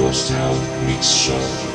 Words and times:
Ghost 0.00 0.30
Town 0.30 0.56
Mix 0.86 1.08
Show. 1.08 1.69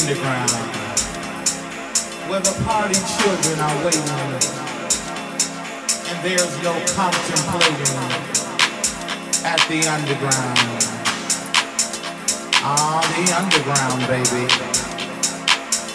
underground, 0.00 0.50
where 2.30 2.40
the 2.40 2.56
party 2.64 2.94
children 3.20 3.60
are 3.60 3.84
waiting, 3.84 4.08
and 6.08 6.16
there's 6.24 6.56
no 6.62 6.72
contemplating 6.96 7.98
at 9.44 9.60
the 9.68 9.84
underground. 9.92 10.58
Ah, 12.62 12.96
oh, 12.96 13.04
the 13.12 13.26
underground, 13.36 14.00
baby. 14.08 14.46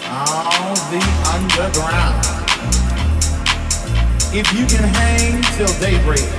Ah, 0.06 0.54
oh, 0.54 0.76
the 0.94 1.02
underground. 1.34 2.22
If 4.34 4.54
you 4.54 4.66
can 4.68 4.84
hang 4.86 5.42
till 5.58 5.74
daybreak, 5.80 6.30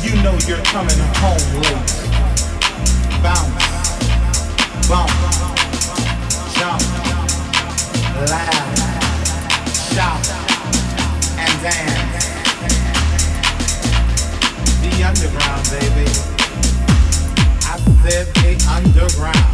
you 0.00 0.16
know 0.22 0.36
you're 0.48 0.64
coming 0.72 0.98
home 1.20 1.60
late. 1.60 1.92
Bounce, 3.22 4.88
bounce 4.88 5.51
laugh, 8.26 9.92
and 11.38 11.62
dance. 11.62 12.24
The 14.80 15.04
underground, 15.04 15.64
baby. 15.70 16.10
I 17.64 17.78
said 18.02 18.26
the 18.34 18.52
underground. 18.70 19.51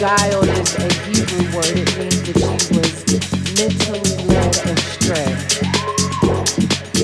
Beguiled 0.00 0.48
is 0.48 0.74
a 0.76 0.88
Hebrew 1.04 1.44
word. 1.54 1.76
It 1.76 1.98
means 1.98 2.22
that 2.24 2.38
she 2.40 2.56
was 2.74 3.04
mentally 3.60 4.00
led 4.24 4.56
astray. 4.72 5.28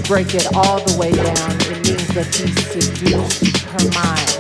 Break 0.09 0.35
it 0.35 0.47
all 0.55 0.81
the 0.81 0.97
way 0.97 1.13
down. 1.13 1.61
It 1.61 1.85
means 1.85 2.09
that 2.15 2.35
he 2.35 2.49
seduced 2.73 3.59
her 3.69 3.85
mind. 3.93 4.37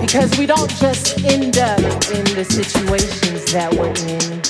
Because 0.00 0.36
we 0.36 0.46
don't 0.46 0.70
just 0.72 1.22
end 1.24 1.58
up 1.58 1.78
in 1.78 2.24
the 2.34 2.44
situations 2.44 3.52
that 3.52 3.72
we're 3.72 3.94
in. 4.08 4.45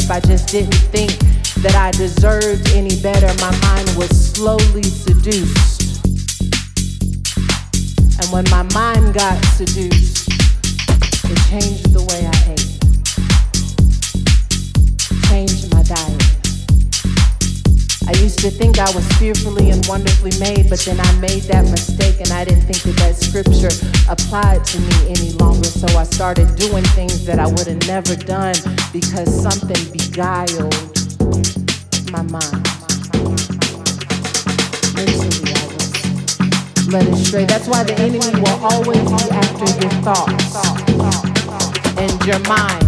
Relationship. 0.00 0.10
I 0.10 0.20
just 0.20 0.48
didn't 0.48 0.74
think 0.74 1.10
that 1.62 1.74
I 1.74 1.90
deserved 1.92 2.68
any 2.74 3.00
better. 3.02 3.26
My 3.40 3.50
mind 3.60 3.88
was 3.96 4.10
slowly 4.10 4.82
seduced. 4.82 6.04
And 8.20 8.32
when 8.32 8.44
my 8.50 8.62
mind 8.74 9.14
got 9.14 9.42
seduced, 9.56 10.28
it 10.28 11.38
changed 11.48 11.92
the 11.92 12.02
way 12.08 12.26
I 12.26 12.36
ate, 12.52 12.70
changed 15.28 15.72
my 15.72 15.82
diet. 15.82 16.26
I 18.06 18.12
used 18.22 18.40
to 18.40 18.50
think 18.50 18.78
I 18.78 18.90
was 18.92 19.06
fearfully 19.18 19.70
and 19.70 19.86
wonderfully 19.86 20.32
made, 20.40 20.68
but 20.68 20.80
then 20.80 20.98
I 20.98 21.12
made 21.20 21.42
that 21.44 21.64
mistake 21.64 22.20
and 22.20 22.32
I 22.32 22.44
didn't 22.44 22.62
think 22.62 22.82
that 22.82 22.96
that 22.96 23.16
scripture 23.16 23.70
applied 24.10 24.64
to 24.64 24.78
me 24.80 25.14
any 25.14 25.32
longer. 25.38 25.68
So 25.68 25.86
I 25.96 26.04
started 26.04 26.54
doing 26.56 26.84
things 26.98 27.24
that 27.26 27.38
I 27.38 27.46
would 27.46 27.66
have 27.66 27.86
never 27.86 28.16
done 28.16 28.54
because 28.92 29.30
something 29.42 29.92
beguiled 29.92 30.74
my 32.10 32.22
mind. 32.22 32.66
Mentally, 34.94 35.52
I 35.54 35.66
was 35.74 36.88
led 36.88 37.06
astray. 37.08 37.44
That's 37.44 37.68
why 37.68 37.84
the 37.84 37.94
enemy 37.98 38.40
will 38.40 38.58
always 38.64 38.98
be 38.98 39.30
after 39.30 39.66
your 39.80 39.94
thoughts 40.02 40.56
and 41.98 42.24
your 42.26 42.40
mind. 42.48 42.82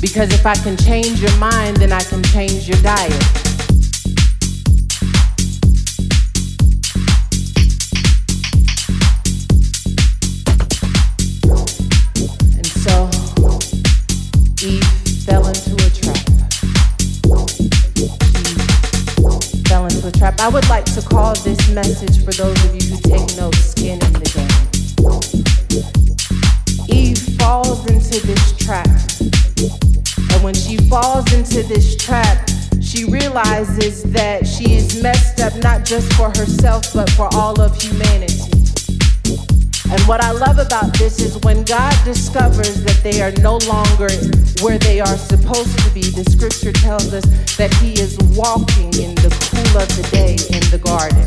Because 0.00 0.32
if 0.32 0.44
I 0.44 0.54
can 0.56 0.76
change 0.76 1.22
your 1.22 1.36
mind, 1.38 1.78
then 1.78 1.92
I 1.92 2.02
can 2.02 2.22
change 2.24 2.68
your 2.68 2.80
diet. 2.82 3.43
I 20.44 20.48
would 20.48 20.68
like 20.68 20.84
to 20.92 21.00
call 21.00 21.34
this 21.36 21.70
message 21.70 22.22
for 22.22 22.32
those 22.32 22.64
of 22.66 22.74
you 22.74 22.82
who 22.90 23.00
take 23.00 23.34
notes 23.38 23.70
skin 23.70 23.94
in 23.94 24.12
the 24.12 24.28
game. 24.36 24.52
Eve 26.86 27.16
falls 27.38 27.86
into 27.90 28.20
this 28.26 28.52
trap 28.58 28.86
And 30.34 30.44
when 30.44 30.52
she 30.52 30.76
falls 30.76 31.32
into 31.32 31.62
this 31.62 31.96
trap, 31.96 32.46
she 32.82 33.06
realizes 33.06 34.02
that 34.12 34.46
she 34.46 34.74
is 34.74 35.02
messed 35.02 35.40
up 35.40 35.56
not 35.62 35.82
just 35.86 36.12
for 36.12 36.28
herself, 36.28 36.92
but 36.92 37.08
for 37.08 37.30
all 37.32 37.58
of 37.58 37.80
humanity. 37.80 38.53
And 39.94 40.02
what 40.08 40.20
I 40.20 40.32
love 40.32 40.58
about 40.58 40.92
this 40.98 41.20
is 41.20 41.38
when 41.44 41.62
God 41.62 41.94
discovers 42.04 42.82
that 42.82 42.98
they 43.04 43.22
are 43.22 43.30
no 43.40 43.58
longer 43.58 44.10
where 44.60 44.76
they 44.76 44.98
are 44.98 45.16
supposed 45.16 45.78
to 45.78 45.90
be, 45.94 46.02
the 46.02 46.24
scripture 46.28 46.72
tells 46.72 47.14
us 47.14 47.24
that 47.54 47.72
He 47.74 47.92
is 47.92 48.18
walking 48.34 48.90
in 48.98 49.14
the 49.14 49.30
cool 49.54 49.80
of 49.80 49.86
the 49.94 50.02
day 50.10 50.34
in 50.50 50.62
the 50.74 50.82
garden. 50.82 51.22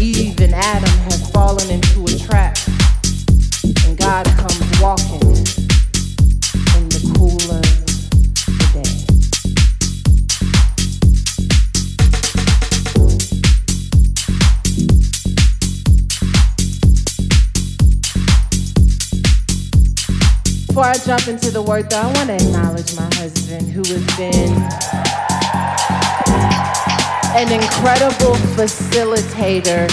Eve 0.00 0.40
and 0.40 0.54
Adam 0.54 0.88
have 1.04 1.30
fallen 1.30 1.68
into 1.68 2.04
a 2.04 2.18
trap, 2.18 2.56
and 3.84 3.98
God 3.98 4.24
comes 4.38 4.80
walking 4.80 5.57
before 20.78 20.92
I 20.92 20.98
jump 20.98 21.26
into 21.26 21.50
the 21.50 21.60
word, 21.60 21.90
though, 21.90 21.98
I 21.98 22.06
want 22.06 22.28
to 22.28 22.36
acknowledge 22.36 22.94
my 22.94 23.10
husband 23.14 23.68
who 23.68 23.82
has 23.82 24.06
been 24.16 24.54
an 27.34 27.50
incredible 27.50 28.38
facilitator 28.54 29.90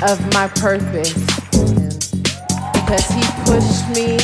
of 0.00 0.16
my 0.32 0.48
purpose. 0.48 1.12
Because 2.72 3.04
he 3.12 3.20
pushed 3.44 3.84
me 3.92 4.16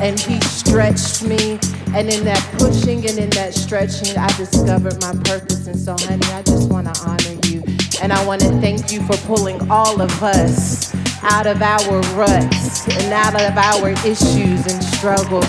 and 0.00 0.20
he 0.20 0.40
stretched 0.42 1.24
me. 1.24 1.58
And 1.98 2.08
in 2.08 2.22
that 2.26 2.46
pushing 2.56 3.04
and 3.08 3.18
in 3.18 3.30
that 3.30 3.52
stretching, 3.52 4.16
I 4.16 4.28
discovered 4.36 5.00
my 5.00 5.14
purpose. 5.24 5.66
And 5.66 5.76
so, 5.76 5.96
honey, 5.98 6.30
I 6.32 6.42
just 6.42 6.70
want 6.70 6.94
to 6.94 7.02
honor 7.02 7.40
you. 7.48 7.64
And 8.00 8.12
I 8.12 8.24
want 8.24 8.40
to 8.42 8.50
thank 8.60 8.92
you 8.92 9.02
for 9.02 9.16
pulling 9.26 9.68
all 9.68 10.00
of 10.00 10.22
us 10.22 10.94
out 11.24 11.48
of 11.48 11.60
our 11.60 12.00
ruts 12.14 12.59
and 12.88 13.12
out 13.12 13.34
of 13.34 13.56
our 13.56 13.90
issues 14.06 14.64
and 14.66 14.80
struggles. 14.82 15.44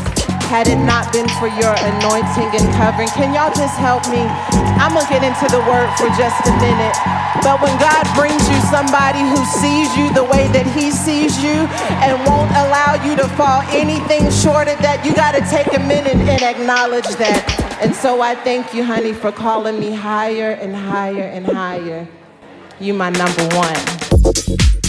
Had 0.51 0.67
it 0.67 0.79
not 0.83 1.13
been 1.13 1.29
for 1.39 1.47
your 1.47 1.71
anointing 1.71 2.51
and 2.51 2.67
covering, 2.75 3.07
can 3.15 3.33
y'all 3.33 3.53
just 3.55 3.77
help 3.79 4.03
me? 4.11 4.19
I'm 4.75 4.91
gonna 4.91 5.07
get 5.07 5.23
into 5.23 5.47
the 5.47 5.63
word 5.63 5.87
for 5.95 6.11
just 6.19 6.35
a 6.43 6.53
minute. 6.59 6.95
But 7.39 7.61
when 7.61 7.71
God 7.79 8.03
brings 8.13 8.43
you 8.49 8.59
somebody 8.67 9.23
who 9.23 9.39
sees 9.45 9.95
you 9.95 10.11
the 10.13 10.23
way 10.23 10.51
that 10.51 10.67
He 10.75 10.91
sees 10.91 11.41
you 11.41 11.65
and 12.03 12.19
won't 12.27 12.51
allow 12.51 12.99
you 12.99 13.15
to 13.15 13.27
fall 13.39 13.63
anything 13.71 14.29
short 14.29 14.67
of 14.67 14.77
that, 14.83 15.05
you 15.05 15.15
gotta 15.15 15.39
take 15.47 15.71
a 15.71 15.79
minute 15.79 16.15
and 16.15 16.41
acknowledge 16.43 17.07
that. 17.15 17.79
And 17.81 17.95
so 17.95 18.21
I 18.21 18.35
thank 18.35 18.73
you, 18.73 18.83
honey, 18.83 19.13
for 19.13 19.31
calling 19.31 19.79
me 19.79 19.95
higher 19.95 20.51
and 20.51 20.75
higher 20.75 21.23
and 21.23 21.45
higher. 21.45 22.07
You 22.79 22.93
my 22.93 23.09
number 23.09 23.47
one. 23.55 24.80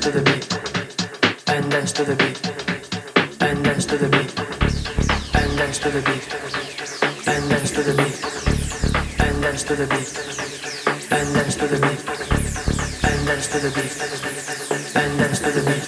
to 0.00 0.10
the 0.10 0.22
beat 0.22 0.48
and 1.48 1.70
dance 1.70 1.92
to 1.92 2.04
the 2.04 2.16
beat 2.16 2.40
and 3.42 3.62
dance 3.62 3.84
to 3.84 3.98
the 3.98 4.08
beat 4.08 4.32
and 5.34 5.58
dance 5.58 5.78
to 5.78 5.90
the 5.90 6.00
beat 6.00 6.24
and 7.28 7.50
dance 7.50 7.70
to 7.70 7.82
the 7.82 7.92
beat 7.92 9.20
and 9.20 9.42
dance 9.42 9.62
to 9.62 9.74
the 9.76 9.86
beat 9.92 10.10
and 11.12 11.34
dance 11.34 11.54
to 11.54 11.66
the 11.66 11.76
beat 11.84 12.00
and 13.04 13.26
dance 13.26 13.46
to 13.46 13.58
the 13.58 13.70
beat 13.76 13.92
and 14.96 15.18
dance 15.18 15.38
to 15.38 15.50
the 15.50 15.62
beat 15.68 15.86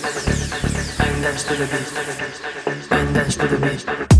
and 1.00 1.22
dance 1.22 1.44
to 1.44 1.54
the 1.54 1.66
beat 1.72 2.92
and 2.92 3.14
dance 3.14 3.36
to 3.36 3.48
the 3.48 3.56
beat 3.56 4.11